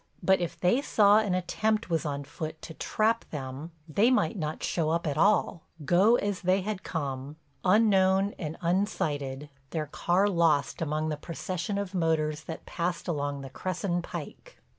But 0.23 0.41
if 0.41 0.59
they 0.59 0.81
saw 0.81 1.19
an 1.19 1.35
attempt 1.35 1.91
was 1.91 2.07
on 2.07 2.23
foot 2.23 2.59
to 2.63 2.73
trap 2.73 3.23
them 3.29 3.69
they 3.87 4.09
might 4.09 4.35
not 4.35 4.63
show 4.63 4.89
up 4.89 5.05
at 5.05 5.15
all—go 5.15 6.15
as 6.15 6.41
they 6.41 6.61
had 6.61 6.81
come, 6.81 7.35
unknown 7.63 8.33
and 8.39 8.57
unsighted, 8.63 9.49
their 9.69 9.85
car 9.85 10.27
lost 10.27 10.81
among 10.81 11.09
the 11.09 11.17
procession 11.17 11.77
of 11.77 11.93
motors 11.93 12.45
that 12.45 12.65
passed 12.65 13.07
along 13.07 13.41
the 13.41 13.49
Cresson 13.51 14.01
Pike. 14.01 14.57